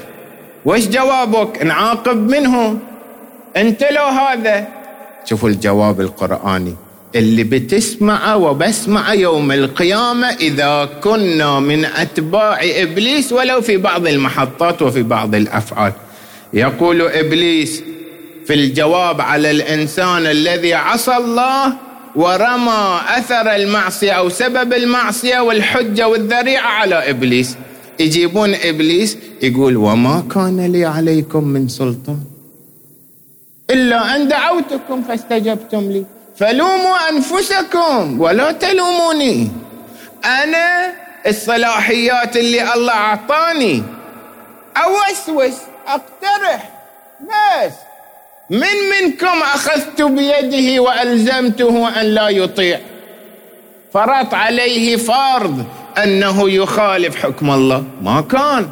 وش 0.66 0.88
جوابك؟ 0.88 1.64
نعاقب 1.64 2.30
منه. 2.30 2.80
أنت 3.58 3.84
لو 3.84 4.04
هذا. 4.04 4.68
شوفوا 5.26 5.50
الجواب 5.50 6.02
القرآني. 6.02 6.76
اللي 7.16 7.44
بتسمعه 7.44 8.38
وبسمعه 8.38 9.14
يوم 9.14 9.52
القيامة 9.52 10.28
إذا 10.28 10.90
كنا 11.04 11.60
من 11.60 11.86
أتباع 11.86 12.60
إبليس 12.64 13.34
ولو 13.34 13.62
في 13.62 13.78
بعض 13.78 14.08
المحطات 14.08 14.82
وفي 14.82 15.04
بعض 15.04 15.36
الأفعال. 15.36 15.94
يقول 16.54 17.02
إبليس 17.02 17.84
في 18.48 18.54
الجواب 18.54 19.22
على 19.22 19.52
الإنسان 19.52 20.26
الذي 20.26 20.74
عصى 20.74 21.16
الله 21.18 21.74
ورمى 22.16 23.02
أثر 23.08 23.56
المعصية 23.56 24.12
أو 24.12 24.30
سبب 24.30 24.74
المعصية 24.74 25.40
والحجة 25.40 26.08
والذريعة 26.08 26.68
على 26.68 27.10
إبليس. 27.10 27.58
يجيبون 28.00 28.56
إبليس 28.56 29.18
يقول 29.42 29.78
وما 29.78 30.24
كان 30.34 30.72
لي 30.72 30.86
عليكم 30.86 31.44
من 31.44 31.68
سلطان 31.68 32.20
إلا 33.70 34.16
أن 34.16 34.28
دعوتكم 34.28 35.04
فاستجبتم 35.04 35.92
لي. 35.92 36.06
فلوموا 36.38 37.10
أنفسكم 37.10 38.22
ولا 38.22 38.52
تلوموني. 38.52 39.52
أنا 40.26 40.94
الصلاحيات 41.28 42.38
اللي 42.38 42.74
الله 42.74 42.94
أعطاني. 42.94 43.84
أوسوس 44.78 45.58
أقترح 45.88 46.72
بس. 47.22 47.74
من 48.50 48.76
منكم 49.02 49.42
أخذت 49.42 50.02
بيده 50.02 50.82
وألزمته 50.82 52.02
أن 52.02 52.06
لا 52.06 52.30
يطيع. 52.30 52.80
فرض 53.94 54.36
عليه 54.36 54.96
فرض 54.98 55.66
أنه 56.04 56.50
يخالف 56.50 57.16
حكم 57.16 57.52
الله. 57.52 57.84
ما 58.02 58.22
كان. 58.22 58.70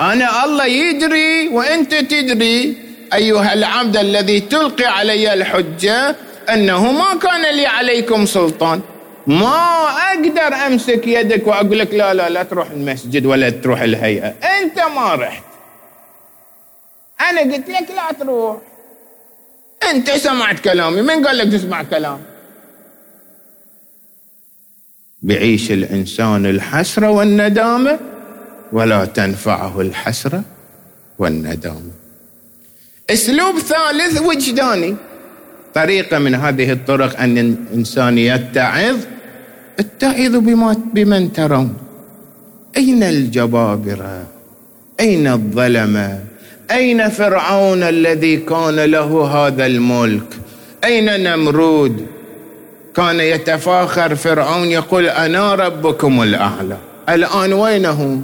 أنا 0.00 0.44
الله 0.44 0.66
يدري 0.66 1.48
وأنت 1.48 1.94
تدري 1.94 2.76
أيها 3.14 3.52
العبد 3.52 3.96
الذي 3.96 4.40
تلقي 4.40 4.84
علي 4.84 5.32
الحجة 5.34 6.16
أنه 6.50 6.92
ما 6.92 7.18
كان 7.22 7.54
لي 7.54 7.66
عليكم 7.66 8.26
سلطان. 8.26 8.80
ما 9.26 9.88
أقدر 10.12 10.54
أمسك 10.66 11.06
يدك 11.06 11.46
وأقول 11.46 11.78
لك 11.78 11.94
لا 11.94 12.14
لا 12.14 12.28
لا 12.28 12.42
تروح 12.42 12.70
المسجد 12.70 13.26
ولا 13.26 13.50
تروح 13.50 13.80
الهيئة. 13.80 14.28
أنت 14.28 14.78
ما 14.96 15.14
رحت. 15.14 15.44
أنا 17.30 17.40
قلت 17.40 17.68
لك 17.68 17.88
لا 17.96 18.12
تروح. 18.20 18.56
أنت 19.90 20.10
سمعت 20.10 20.60
كلامي؟ 20.60 21.02
من 21.02 21.26
قال 21.26 21.38
لك 21.38 21.52
تسمع 21.52 21.82
كلام 21.82 22.18
بعيش 25.22 25.70
الإنسان 25.72 26.46
الحسرة 26.46 27.10
والندامة 27.10 27.98
ولا 28.72 29.04
تنفعه 29.04 29.80
الحسرة 29.80 30.42
والندامة. 31.18 31.90
أسلوب 33.10 33.58
ثالث 33.58 34.20
وجداني. 34.20 34.96
طريقة 35.74 36.18
من 36.18 36.34
هذه 36.34 36.72
الطرق 36.72 37.20
أن 37.20 37.38
الإنسان 37.38 38.18
يتعظ. 38.18 38.96
اتعظوا 39.78 40.40
بما 40.40 40.72
بمن 40.94 41.32
ترون. 41.32 41.76
أين 42.76 43.02
الجبابرة؟ 43.02 44.26
أين 45.00 45.26
الظلمة؟ 45.26 46.24
أين 46.70 47.08
فرعون 47.08 47.82
الذي 47.82 48.36
كان 48.36 48.76
له 48.80 49.26
هذا 49.26 49.66
الملك؟ 49.66 50.26
أين 50.84 51.22
نمرود؟ 51.22 52.06
كان 52.96 53.20
يتفاخر 53.20 54.14
فرعون 54.14 54.68
يقول 54.68 55.06
أنا 55.06 55.54
ربكم 55.54 56.22
الأعلى. 56.22 56.78
الآن 57.08 57.52
وينه؟ 57.52 58.22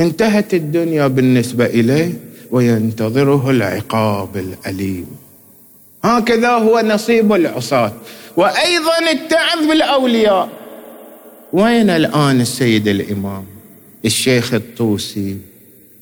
انتهت 0.00 0.54
الدنيا 0.54 1.06
بالنسبة 1.06 1.66
إليه 1.66 2.12
وينتظره 2.50 3.50
العقاب 3.50 4.36
الأليم. 4.36 5.06
هكذا 6.04 6.50
هو 6.50 6.82
نصيب 6.84 7.32
العصاة. 7.32 7.92
وأيضا 8.36 9.10
التعظ 9.12 9.66
بالأولياء. 9.68 10.48
وين 11.52 11.90
الآن 11.90 12.40
السيد 12.40 12.88
الإمام؟ 12.88 13.44
الشيخ 14.04 14.54
الطوسي. 14.54 15.36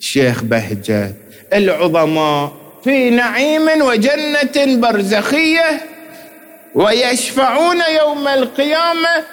الشيخ 0.03 0.43
بهجة. 0.45 1.15
العظماء 1.53 2.53
في 2.85 3.11
نعيم 3.11 3.83
وجنة 3.83 4.81
برزخية 4.81 5.81
ويشفعون 6.75 7.77
يوم 8.01 8.29
القيامة 8.29 9.25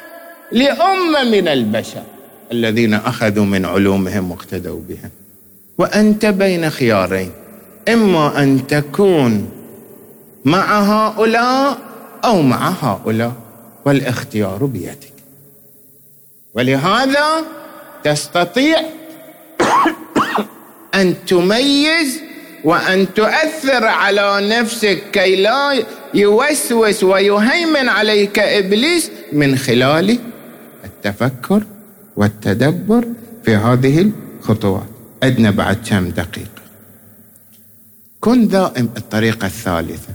لأمة 0.51 1.23
من 1.23 1.47
البشر 1.47 2.03
الذين 2.51 2.93
أخذوا 2.93 3.45
من 3.45 3.65
علومهم 3.65 4.32
واقتدوا 4.32 4.82
بها. 4.89 5.10
وأنت 5.77 6.25
بين 6.25 6.69
خيارين 6.69 7.32
إما 7.89 8.43
أن 8.43 8.67
تكون 8.67 9.51
مع 10.45 10.79
هؤلاء 10.82 11.77
أو 12.25 12.41
مع 12.41 12.69
هؤلاء 12.82 13.34
والاختيار 13.86 14.65
بيدك. 14.65 15.13
ولهذا 16.53 17.27
تستطيع 18.03 18.82
أن 20.95 21.25
تميز 21.25 22.21
وأن 22.63 23.13
تؤثر 23.13 23.86
على 23.86 24.60
نفسك 24.60 25.04
كي 25.12 25.36
لا 25.36 25.84
يوسوس 26.13 27.04
ويهيمن 27.04 27.89
عليك 27.89 28.39
إبليس 28.39 29.12
من 29.34 29.58
خلال 29.58 30.19
التفكر 30.86 31.63
والتدبر 32.15 33.08
في 33.43 33.56
هذه 33.56 34.12
الخطوات. 34.39 34.89
عندنا 35.23 35.52
بعد 35.52 35.78
كم 35.89 36.10
دقيقة. 36.10 36.62
كن 38.19 38.47
دائم 38.47 38.89
الطريقة 38.97 39.45
الثالثة. 39.45 40.13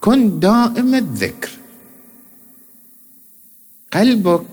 كن 0.00 0.40
دائم 0.40 0.94
الذكر. 0.94 1.50
قلبك 3.92 4.46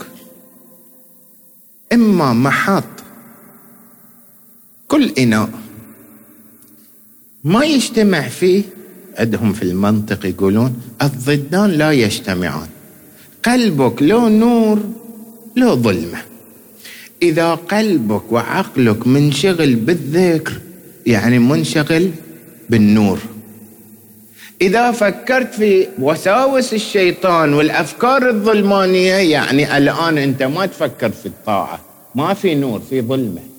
إما 1.93 2.33
محط 2.33 3.00
كل 4.91 5.11
إناء 5.17 5.49
ما 7.43 7.65
يجتمع 7.65 8.21
فيه 8.27 8.63
عندهم 9.17 9.53
في 9.53 9.63
المنطق 9.63 10.25
يقولون 10.25 10.81
الضدان 11.01 11.69
لا 11.69 11.91
يجتمعان. 11.91 12.67
قلبك 13.43 14.01
له 14.03 14.29
نور 14.29 14.79
له 15.55 15.75
ظلمة. 15.75 16.17
إذا 17.21 17.55
قلبك 17.55 18.31
وعقلك 18.31 19.07
منشغل 19.07 19.75
بالذكر 19.75 20.53
يعني 21.05 21.39
منشغل 21.39 22.11
بالنور. 22.69 23.19
إذا 24.61 24.91
فكرت 24.91 25.53
في 25.53 25.87
وساوس 25.99 26.73
الشيطان 26.73 27.53
والأفكار 27.53 28.29
الظلمانية 28.29 29.13
يعني 29.13 29.77
الآن 29.77 30.17
أنت 30.17 30.43
ما 30.43 30.65
تفكر 30.65 31.09
في 31.09 31.25
الطاعة 31.25 31.79
ما 32.15 32.33
في 32.33 32.55
نور 32.55 32.81
في 32.89 33.01
ظلمة. 33.01 33.50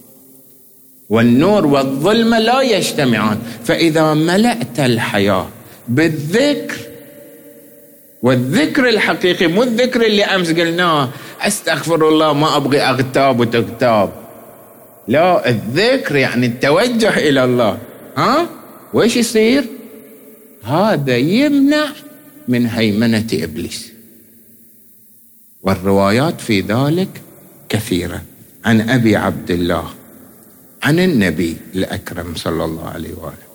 والنور 1.12 1.66
والظلمه 1.66 2.38
لا 2.38 2.61
يجتمعان. 2.61 3.38
فإذا 3.64 4.14
ملأت 4.14 4.81
الحياة 4.81 5.48
بالذكر 5.88 6.77
والذكر 8.22 8.88
الحقيقي 8.88 9.46
مو 9.46 9.62
الذكر 9.62 10.07
اللي 10.07 10.25
أمس 10.25 10.51
قلناه 10.51 11.09
أستغفر 11.40 12.09
الله 12.09 12.33
ما 12.33 12.57
أبغي 12.57 12.81
أغتاب 12.81 13.40
وتغتاب. 13.40 14.12
لا 15.09 15.48
الذكر 15.48 16.16
يعني 16.16 16.46
التوجه 16.46 17.18
إلى 17.29 17.44
الله. 17.44 17.79
ها؟ 18.16 18.48
وإيش 18.94 19.16
يصير؟ 19.16 19.64
هذا 20.64 21.16
يمنع 21.16 21.87
من 22.48 22.66
هيمنة 22.66 23.27
إبليس. 23.33 23.92
والروايات 25.62 26.40
في 26.40 26.61
ذلك 26.61 27.09
كثيرة. 27.68 28.22
عن 28.64 28.90
أبي 28.90 29.16
عبد 29.16 29.51
الله. 29.51 29.85
عن 30.83 30.99
النبي 30.99 31.57
الأكرم 31.75 32.35
صلى 32.35 32.64
الله 32.64 32.88
عليه 32.88 33.14
وآله. 33.14 33.47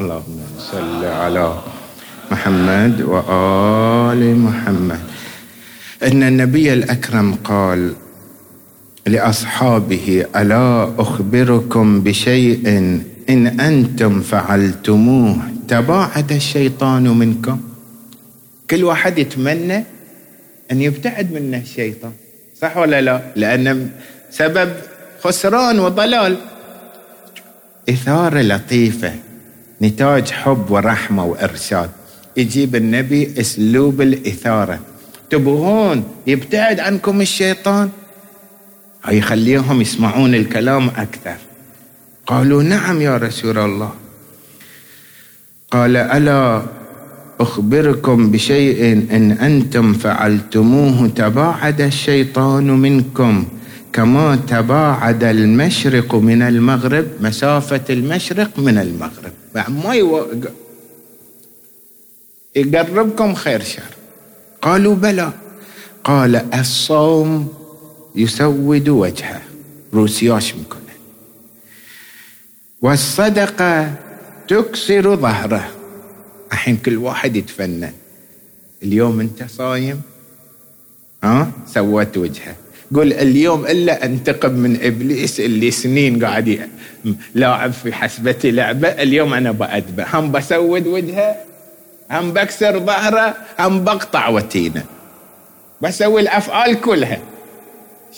اللهم 0.00 0.38
صل 0.58 1.04
على 1.04 1.58
محمد 2.30 3.02
وآل 3.02 4.36
محمد. 4.36 5.00
إن 6.02 6.22
النبي 6.22 6.72
الأكرم 6.72 7.34
قال 7.34 7.92
لأصحابه 9.06 10.26
ألا 10.36 10.92
أخبركم 10.98 12.00
بشيء 12.00 12.68
إن 13.28 13.46
أنتم 13.60 14.20
فعلتموه 14.20 15.36
تباعد 15.68 16.32
الشيطان 16.32 17.04
منكم؟ 17.18 17.60
كل 18.70 18.84
واحد 18.84 19.18
يتمنى 19.18 19.84
أن 20.72 20.82
يبتعد 20.82 21.32
منه 21.32 21.58
الشيطان 21.58 22.12
صح 22.60 22.76
ولا 22.76 23.00
لا؟ 23.00 23.22
لأن 23.36 23.90
سبب 24.30 24.72
خسران 25.24 25.78
وضلال. 25.78 26.36
اثاره 27.88 28.40
لطيفة 28.40 29.12
نتاج 29.82 30.30
حب 30.30 30.70
ورحمة 30.70 31.24
وإرشاد. 31.24 31.90
يجيب 32.36 32.76
النبي 32.76 33.34
أسلوب 33.40 34.00
الإثارة. 34.00 34.80
تبغون 35.30 36.04
يبتعد 36.26 36.80
عنكم 36.80 37.20
الشيطان؟ 37.20 37.90
يخليهم 39.08 39.80
يسمعون 39.80 40.34
الكلام 40.34 40.88
أكثر. 40.88 41.36
قالوا 42.26 42.62
نعم 42.62 43.02
يا 43.02 43.16
رسول 43.16 43.58
الله. 43.58 43.92
قال 45.70 45.96
ألا 45.96 46.62
أخبركم 47.40 48.30
بشيء 48.30 48.92
إن 48.92 49.32
أنتم 49.32 49.92
فعلتموه 49.92 51.08
تباعد 51.08 51.80
الشيطان 51.80 52.70
منكم. 52.70 53.48
كما 53.92 54.36
تباعد 54.36 55.24
المشرق 55.24 56.14
من 56.14 56.42
المغرب 56.42 57.06
مسافة 57.20 57.84
المشرق 57.90 58.58
من 58.58 58.78
المغرب. 58.78 59.32
ما 59.54 59.94
يقربكم 62.56 63.34
خير 63.34 63.62
شر. 63.62 63.94
قالوا 64.62 64.94
بلى. 64.94 65.32
قال 66.04 66.54
الصوم 66.54 67.54
يسود 68.14 68.88
وجهه. 68.88 69.42
روسياش 69.94 70.54
مكنه 70.54 70.80
والصدقة 72.82 73.94
تكسر 74.48 75.16
ظهره. 75.16 75.70
الحين 76.52 76.76
كل 76.76 76.96
واحد 76.96 77.36
يتفنن. 77.36 77.92
اليوم 78.82 79.20
انت 79.20 79.44
صايم 79.44 80.02
ها؟ 81.24 81.50
سوت 81.66 82.18
وجهه. 82.18 82.56
قل 82.94 83.12
اليوم 83.12 83.66
إلا 83.66 84.04
أنتقم 84.04 84.52
من 84.52 84.78
إبليس 84.82 85.40
اللي 85.40 85.70
سنين 85.70 86.24
قاعد 86.24 86.68
لاعب 87.34 87.72
في 87.72 87.92
حسبتي 87.92 88.50
لعبة. 88.50 88.88
اليوم 88.88 89.34
أنا 89.34 89.52
بأدبه 89.52 90.06
هم 90.14 90.32
بسود 90.32 90.86
وجهه 90.86 91.36
هم 92.10 92.32
بكسر 92.32 92.78
ظهره 92.78 93.34
هم 93.58 93.84
بقطع 93.84 94.28
وتينه. 94.28 94.84
بسوي 95.80 96.20
الأفعال 96.20 96.80
كلها. 96.80 97.18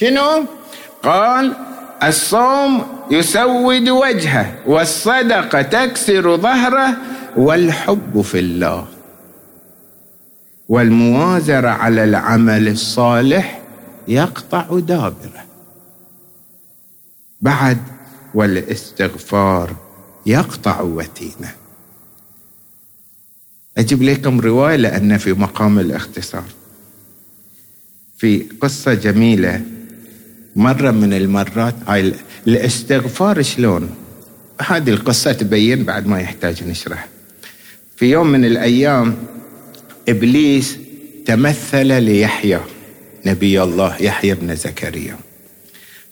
شنو؟ 0.00 0.44
قال 1.02 1.52
الصوم 2.02 2.86
يسود 3.10 3.88
وجهه 3.88 4.54
والصدقة 4.66 5.62
تكسر 5.62 6.36
ظهره 6.36 6.96
والحب 7.36 8.20
في 8.20 8.38
الله. 8.38 8.86
والموازرة 10.68 11.68
على 11.68 12.04
العمل 12.04 12.68
الصالح 12.68 13.61
يقطع 14.08 14.78
دابره. 14.78 15.44
بعد 17.40 17.78
والاستغفار 18.34 19.76
يقطع 20.26 20.80
وتينه 20.80 21.54
أجيب 23.78 24.02
لكم 24.02 24.40
رواية 24.40 24.76
لأن 24.76 25.18
في 25.18 25.32
مقام 25.32 25.78
الاختصار. 25.78 26.44
في 28.16 28.46
قصة 28.60 28.94
جميلة. 28.94 29.60
مرة 30.56 30.90
من 30.90 31.12
المرات 31.12 31.74
هاي 31.86 32.14
الاستغفار 32.46 33.42
شلون؟ 33.42 33.90
هذه 34.66 34.90
القصة 34.90 35.32
تبين 35.32 35.84
بعد 35.84 36.06
ما 36.06 36.20
يحتاج 36.20 36.64
نشرح. 36.64 37.08
في 37.96 38.10
يوم 38.10 38.26
من 38.26 38.44
الأيام 38.44 39.16
إبليس 40.08 40.78
تمثل 41.26 42.02
ليحيى. 42.02 42.60
نبي 43.26 43.62
الله 43.62 43.96
يحيى 44.02 44.34
بن 44.34 44.56
زكريا. 44.56 45.16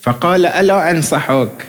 فقال 0.01 0.46
ألا 0.46 0.90
أنصحك؟ 0.90 1.66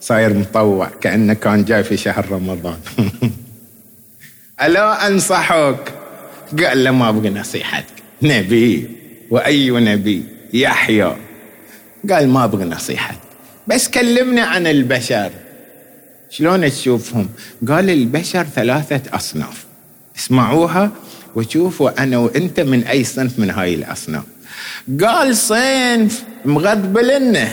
صاير 0.00 0.34
مطوع 0.34 0.90
كأنه 1.00 1.34
كان 1.34 1.64
جاي 1.64 1.84
في 1.84 1.96
شهر 1.96 2.26
رمضان. 2.30 2.78
ألا 4.62 5.06
أنصحك؟ 5.06 5.92
قال 6.58 6.84
له 6.84 6.90
ما 6.90 7.08
أبغى 7.08 7.30
نصيحتك. 7.30 7.94
نبي 8.22 8.90
وأي 9.30 9.70
نبي؟ 9.70 10.24
يحيى. 10.52 11.16
قال 12.10 12.28
ما 12.28 12.44
أبغى 12.44 12.64
نصيحتك. 12.64 13.18
بس 13.66 13.88
كلمني 13.88 14.40
عن 14.40 14.66
البشر. 14.66 15.30
شلون 16.30 16.70
تشوفهم؟ 16.70 17.28
قال 17.68 17.90
البشر 17.90 18.44
ثلاثة 18.44 19.16
أصناف. 19.16 19.66
اسمعوها 20.18 20.90
وشوفوا 21.36 22.02
أنا 22.02 22.18
وأنت 22.18 22.60
من 22.60 22.84
أي 22.84 23.04
صنف 23.04 23.38
من 23.38 23.50
هاي 23.50 23.74
الأصناف. 23.74 24.22
قال 25.04 25.36
صنف 25.36 26.22
مغضبلنا 26.44 27.48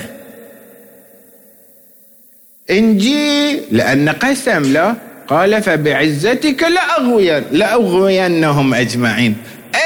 إنجي 2.72 3.62
لأن 3.72 4.10
قسم 4.10 4.74
لا 4.74 4.96
قال 5.28 5.64
فبعزتك 5.64 6.64
لأغوين 6.64 7.44
لأغوينهم 7.52 8.74
أجمعين. 8.74 9.36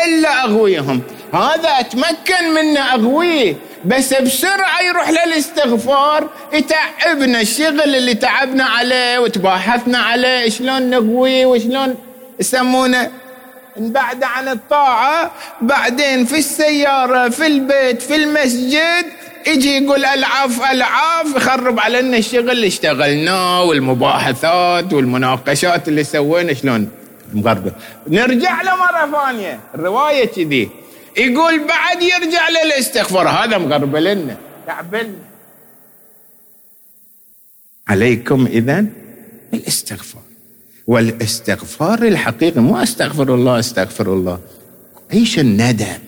إلا 0.05 0.43
أغويهم. 0.43 1.01
هذا 1.33 1.69
أتمكن 1.69 2.53
منه 2.55 2.79
أغويه 2.79 3.55
بس 3.85 4.13
بسرعة 4.13 4.81
يروح 4.81 5.09
للاستغفار 5.09 6.29
يتعبنا 6.53 7.41
الشغل 7.41 7.95
اللي 7.95 8.13
تعبنا 8.13 8.63
عليه 8.63 9.19
وتباحثنا 9.19 9.97
عليه 9.97 10.49
شلون 10.49 10.89
نغويه 10.89 11.45
وشلون 11.45 11.95
يسمونه؟ 12.39 13.11
بعد 13.79 14.23
عن 14.23 14.47
الطاعة 14.47 15.31
بعدين 15.61 16.25
في 16.25 16.37
السيارة 16.37 17.29
في 17.29 17.47
البيت 17.47 18.01
في 18.01 18.15
المسجد 18.15 19.05
يجي 19.47 19.77
يقول 19.77 20.05
العف 20.05 20.71
العف 20.71 21.35
يخرب 21.35 21.79
علينا 21.79 22.17
الشغل 22.17 22.49
اللي 22.51 22.67
اشتغلناه 22.67 23.63
والمباحثات 23.63 24.93
والمناقشات 24.93 25.87
اللي 25.87 26.03
سوينا 26.03 26.53
شلون؟ 26.53 26.89
مغربة 27.33 27.71
نرجع 28.07 28.61
له 28.61 28.75
مرة 28.75 29.11
ثانية. 29.11 29.59
الرواية 29.75 30.25
كذي. 30.25 30.69
يقول 31.17 31.67
بعد 31.67 32.01
يرجع 32.01 32.49
للاستغفار 32.49 33.27
هذا 33.27 33.57
مغربلنا 33.57 34.37
تعبلنا. 34.67 35.13
عليكم 37.87 38.45
اذا 38.45 38.85
الاستغفار. 39.53 40.21
والاستغفار 40.87 42.03
الحقيقي 42.03 42.61
مو 42.61 42.77
أستغفر 42.77 43.35
الله 43.35 43.59
أستغفر 43.59 44.13
الله. 44.13 44.39
عيش 45.13 45.39
الندم. 45.39 45.99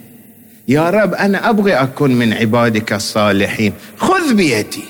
يا 0.68 0.90
رب 0.90 1.14
أنا 1.14 1.50
أبغي 1.50 1.74
أكون 1.74 2.12
من 2.12 2.34
عبادك 2.34 2.94
الصالحين. 2.94 3.74
خذ 3.98 4.34
بيدي. 4.34 4.84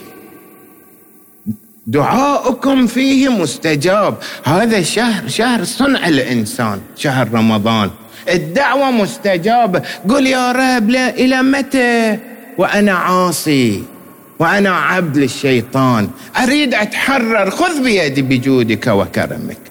دعاؤكم 1.87 2.87
فيه 2.87 3.29
مستجاب. 3.29 4.15
هذا 4.43 4.81
شهر 4.81 5.27
شهر 5.27 5.63
صنع 5.63 6.07
الإنسان 6.07 6.81
شهر 6.97 7.33
رمضان. 7.33 7.89
الدعوة 8.29 8.91
مستجابة. 8.91 9.81
قل 10.09 10.27
يا 10.27 10.51
رب 10.51 10.89
لا 10.89 11.09
إلى 11.09 11.41
متى؟ 11.41 12.17
وأنا 12.57 12.93
عاصي. 12.93 13.83
وأنا 14.39 14.69
عبد 14.69 15.17
للشيطان. 15.17 16.09
أريد 16.43 16.73
أتحرر. 16.73 17.49
خذ 17.49 17.83
بيدي 17.83 18.21
بجودك 18.21 18.87
وكرمك. 18.87 19.68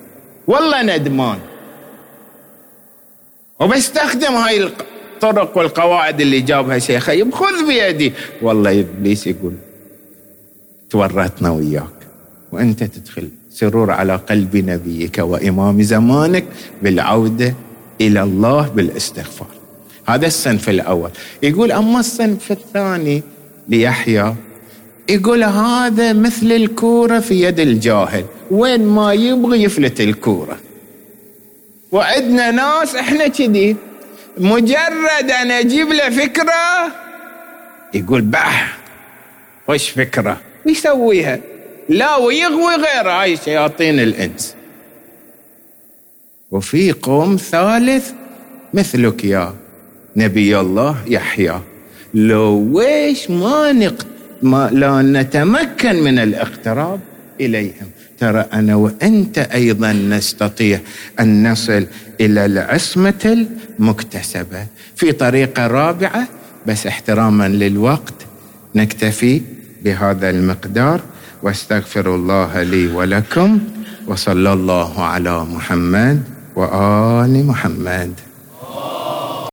والله 0.49 0.83
ندمان 0.83 1.39
وبستخدم 3.61 4.33
هاي 4.35 4.65
الطرق 4.65 5.59
والقواعد 5.59 6.21
اللي 6.21 6.41
جابها 6.41 6.79
شيخ 6.79 7.09
ايوب 7.09 7.35
خذ 7.35 7.67
بيدي. 7.67 8.13
والله 8.43 8.81
إبليس 8.81 9.27
يقول 9.27 9.55
تورطنا 10.91 11.51
وياك. 11.51 11.99
وأنت 12.53 12.85
تدخل 12.85 13.29
سرور 13.51 13.91
على 13.91 14.17
قلب 14.17 14.57
نبيك 14.57 15.19
وإمام 15.19 15.83
زمانك 15.83 16.45
بالعودة 16.83 17.55
إلى 18.01 18.23
الله 18.23 18.69
بالإستغفار. 18.69 19.49
هذا 20.07 20.27
الصنف 20.27 20.69
الأول. 20.69 21.11
يقول 21.43 21.73
أما 21.73 22.01
الصنف 22.01 22.53
الثاني 22.53 23.23
ليحيى 23.69 24.35
يقول 25.09 25.45
هذا 25.45 26.13
مثل 26.13 26.53
الكورة 26.53 27.21
في 27.21 27.43
يد 27.43 27.61
الجاهل. 27.61 28.25
وين 28.51 28.87
ما 28.87 29.13
يبغي 29.13 29.63
يفلت 29.63 30.01
الكورة. 30.01 30.59
وعندنا 31.93 32.51
ناس 32.51 32.95
إحنا 32.95 33.29
كذي. 33.29 33.77
مجرد 34.39 35.31
أن 35.43 35.51
أجيب 35.51 35.89
له 35.89 36.11
فكرة 36.11 36.53
يقول 37.95 38.21
بح 38.21 38.79
وش 39.69 39.91
فكرة؟ 39.91 40.41
يسويها. 40.67 41.41
لا 41.89 42.17
ويغوي 42.17 42.75
غيره. 42.75 43.23
هاي 43.23 43.37
شياطين 43.37 44.01
الإنس. 44.01 44.55
وفي 46.51 46.93
قوم 46.93 47.37
ثالث 47.37 48.11
مثلك 48.75 49.25
يا 49.25 49.55
نبي 50.17 50.61
الله 50.61 50.97
يحيى. 51.07 51.61
لو 52.15 52.71
ويش 52.73 53.31
ما 53.31 53.73
نق 53.73 54.07
ما 54.43 54.71
لا 54.73 55.03
نتمكن 55.03 56.03
من 56.03 56.19
الاقتراب 56.19 57.01
إليهم. 57.41 57.91
ترى 58.19 58.45
أنا 58.53 58.75
وأنت 58.75 59.39
أيضا 59.39 59.93
نستطيع 59.93 60.81
أن 61.21 61.53
نصل 61.53 61.87
إلى 62.21 62.47
العصمة 62.47 63.47
المكتسبة. 63.79 64.67
في 64.97 65.13
طريقة 65.13 65.67
رابعة 65.67 66.29
بس 66.67 66.87
احتراما 66.87 67.49
للوقت 67.49 68.15
نكتفي 68.75 69.43
بهذا 69.85 70.31
المقدار. 70.31 71.01
واستغفر 71.43 72.15
الله 72.15 72.63
لي 72.63 72.87
ولكم 72.87 73.61
وصلى 74.07 74.53
الله 74.53 75.03
على 75.05 75.45
محمد 75.45 76.23
وآل 76.57 77.47
محمد. 77.47 78.13